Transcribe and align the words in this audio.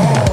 song. 0.00 0.29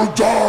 àwùjọ 0.00 0.39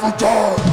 of 0.00 0.16
joy. 0.16 0.71